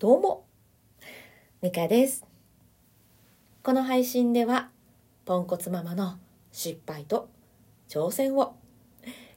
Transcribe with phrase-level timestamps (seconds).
[0.00, 0.46] どうも、
[1.60, 2.24] ミカです。
[3.64, 4.70] この配信では、
[5.24, 6.20] ポンコツママの
[6.52, 7.28] 失敗と
[7.88, 8.54] 挑戦を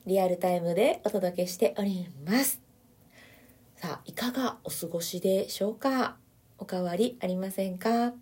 [0.05, 2.61] リアルタイムでお届けしております。
[3.77, 6.17] さあ、いかがお過ごしでしょうか？
[6.59, 8.13] おかわりありませんか、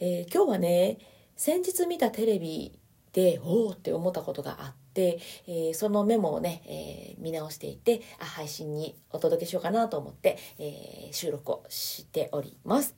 [0.00, 0.98] えー今日はね、
[1.34, 2.78] 先日見たテレビ
[3.14, 12.94] で、おーって思ったことがあって、えーそのメモをね、えー見直していてあ、配信にお届けしようかなと思って、えー収録をしております。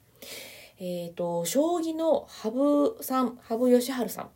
[0.79, 4.31] えっ、と、将棋の羽生さん、羽生善治さん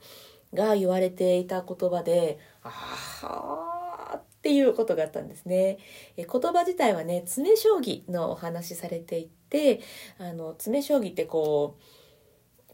[0.57, 5.79] が言われていた言葉で、あーっていうことがあったんですね。
[6.17, 9.81] えー言葉自体はね、詰将棋のお話しされていて、
[10.19, 11.83] あの、詰将棋ってこう、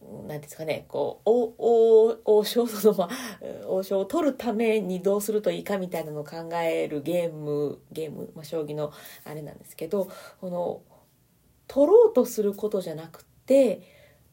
[0.05, 3.09] なんていうんですかね、こう、王、王、王将その、まあ、
[3.67, 8.93] 王将を取るためにどうするといいかみたいなのを考えるゲーム、ゲーム、まあ、将棋の
[9.25, 10.83] あれなんですけど、この、
[11.67, 13.83] 取ろうとすることじゃなくて、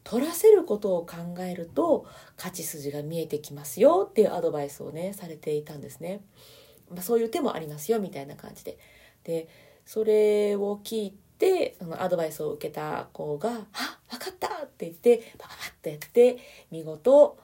[0.04, 6.20] 取らせることを考えると、勝ち筋が見えてきますよっていうアドバイスをね、されていたんですね。
[6.90, 8.78] まあ、そういう手もありますよ、みたいな感じで。
[9.24, 9.48] で、
[9.86, 16.38] それを聞いて、そのアドバイスを受けた子が、あ、わかったって言って、パパパッとやって、
[16.70, 17.38] 見事、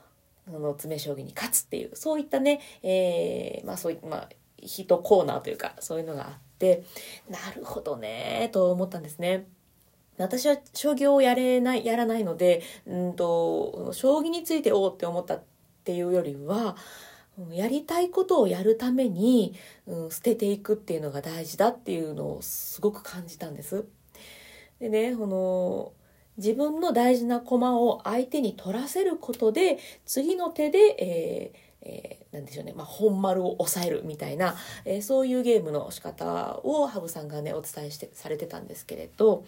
[0.47, 4.29] その詰将棋に勝つっていう、そういったね、えーまあそういった、まあ、
[4.63, 6.85] 人コーナーというか、そういうのがあって、
[7.29, 9.47] なるほどね、と思ったんですね。
[10.19, 15.43] 私は将棋をやれない、やらないので、うんと、将棋についておおって思ったっ
[15.85, 16.75] ていうよりは、うん
[17.53, 19.55] やりたいことをやるために、
[19.87, 23.85] うん、捨てていくっていうのが大事だっていうのをすごく感じたんです。
[24.81, 25.93] でね、この、
[26.39, 39.45] 自分の大事な駒を相手に取らせることで、次の手で、えーえーでしょうね、まあ、本丸を抑えるみたいな、えーそういうゲームの仕方を羽生さんがね、お伝えして、されてたんですけれど、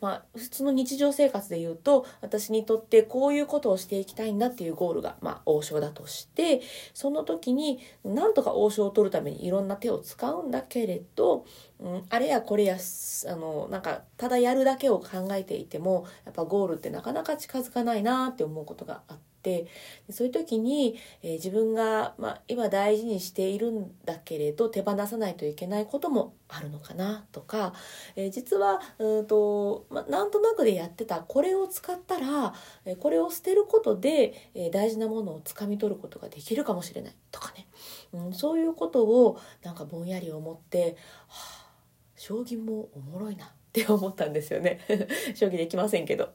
[0.00, 6.60] まあ、普通の日常生活で言うと、私にとってこういうことをしていきたいんだっていうゴールが、まあ、王将だとして、
[6.94, 11.44] その時に、なんとか王将を取るためにいろんな手を使うんだけれど、
[11.80, 19.66] うん、あれやこれや、あの、なんか、ただやるだけを考えていても、やっぱゴールってなかなか近づかないなって思うことがあって、で
[20.10, 27.72] そういう時に、えー自分が、まあ、今大事にしているんだけれど手放さないといけないこともあるのかなとか、
[28.16, 32.52] えー実はうんと、まあ、なんとなくでやってたこれを使ったら、
[32.84, 37.66] えこれを捨てることで、え大事なものをつかみ取ることができるかもしれないとかね、
[38.12, 40.96] うん、そういうことをなんかぼんやり思って、
[41.28, 41.66] はあ、
[42.16, 44.80] 将棋もおもろいなって思ったんですよね
[45.34, 46.30] 将棋できませんけど。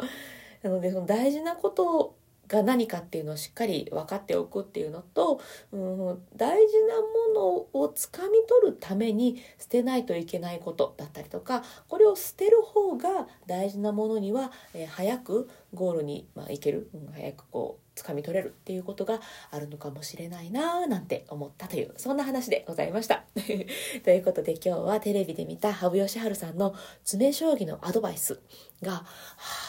[0.64, 2.13] なのでその大事なこと
[2.54, 5.42] が何かっていうのをしっかり分かっておくっていうのと、
[5.72, 6.96] うん、大事な
[7.34, 19.20] ものをつかみ取るために捨てないといけないことだったりとかこれを捨てる方が大事なものには、えー早くゴールに、まあ、行ける、うん、早くこうつかみ取れるっていうことが
[19.52, 23.24] あるのかもしれないなぁなんて思ったというそんな話でございました。
[24.04, 26.74] ということで今日はテレビで見た羽生善治さんの
[27.04, 28.40] 詰将棋のアドバイス
[28.82, 29.06] が、は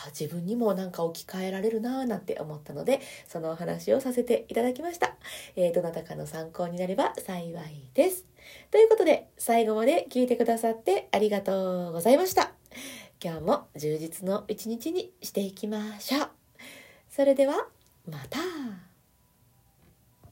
[0.06, 5.16] あ、自分にもなんか置き換えられるなぁなんて思ったのでそのお話をさせていただきました。
[5.56, 8.26] えーどなたかの参考になれば幸いです。
[8.70, 12.63] ということで最後まで聞いてくださってありがとうございました。
[13.24, 16.28] 今日も充実の一日にしていきましょう。
[17.08, 17.68] それでは
[18.06, 18.93] また。